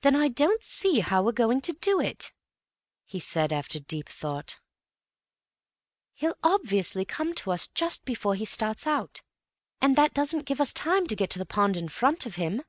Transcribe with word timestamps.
"Then 0.00 0.16
I 0.16 0.28
don't 0.28 0.62
see 0.64 1.00
how 1.00 1.22
we're 1.22 1.32
going 1.32 1.60
to 1.60 1.74
do 1.74 2.00
it," 2.00 2.32
he 3.04 3.20
said, 3.20 3.52
after 3.52 3.78
deep 3.78 4.08
thought. 4.08 4.58
"He'll 6.14 6.38
obviously 6.42 7.04
come 7.04 7.34
to 7.34 7.50
us 7.50 7.66
just 7.66 8.06
before 8.06 8.36
he 8.36 8.46
starts 8.46 8.86
out, 8.86 9.20
and 9.82 9.96
that 9.96 10.14
doesn't 10.14 10.46
give 10.46 10.62
us 10.62 10.72
time 10.72 11.06
to 11.08 11.14
get 11.14 11.28
to 11.32 11.38
the 11.38 11.44
pond 11.44 11.76
in 11.76 11.90
front 11.90 12.24
of 12.24 12.36
him." 12.36 12.62